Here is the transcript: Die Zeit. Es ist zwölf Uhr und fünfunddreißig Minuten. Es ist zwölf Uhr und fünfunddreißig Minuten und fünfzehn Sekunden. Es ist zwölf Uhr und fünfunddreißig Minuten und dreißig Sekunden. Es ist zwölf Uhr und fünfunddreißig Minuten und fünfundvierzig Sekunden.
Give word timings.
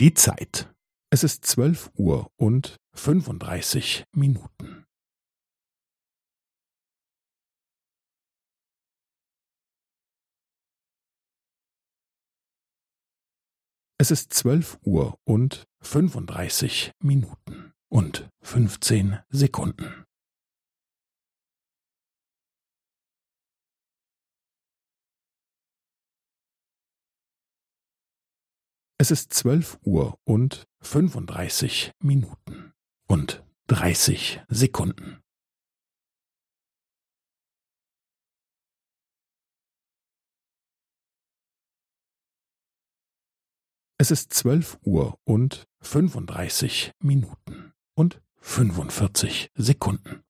Die 0.00 0.14
Zeit. 0.14 0.72
Es 1.10 1.24
ist 1.24 1.44
zwölf 1.44 1.90
Uhr 1.96 2.30
und 2.36 2.76
fünfunddreißig 2.94 4.04
Minuten. 4.12 4.86
Es 14.00 14.12
ist 14.12 14.32
zwölf 14.32 14.78
Uhr 14.84 15.18
und 15.24 15.66
fünfunddreißig 15.82 16.92
Minuten 17.02 17.72
und 17.88 18.30
fünfzehn 18.40 19.18
Sekunden. 19.30 20.04
Es 29.00 29.12
ist 29.12 29.32
zwölf 29.32 29.78
Uhr 29.84 30.18
und 30.24 30.66
fünfunddreißig 30.80 31.92
Minuten 32.02 32.72
und 33.06 33.44
dreißig 33.68 34.42
Sekunden. 34.48 35.20
Es 43.98 44.10
ist 44.10 44.32
zwölf 44.32 44.78
Uhr 44.84 45.16
und 45.22 45.68
fünfunddreißig 45.80 46.90
Minuten 47.00 47.72
und 47.94 48.20
fünfundvierzig 48.40 49.52
Sekunden. 49.54 50.24